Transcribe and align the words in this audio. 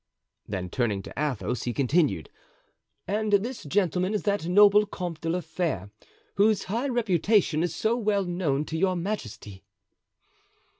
Then 0.47 0.71
turning 0.71 1.03
to 1.03 1.13
Athos, 1.15 1.61
he 1.61 1.73
continued, 1.73 2.31
"And 3.07 3.33
this 3.33 3.63
gentleman 3.63 4.15
is 4.15 4.23
that 4.23 4.47
noble 4.47 4.87
Comte 4.87 5.21
de 5.21 5.29
la 5.29 5.41
Fere, 5.41 5.91
whose 6.37 6.63
high 6.63 6.87
reputation 6.87 7.61
is 7.61 7.75
so 7.75 7.95
well 7.97 8.23
known 8.25 8.65
to 8.65 8.79
your 8.79 8.95
majesty." 8.95 9.63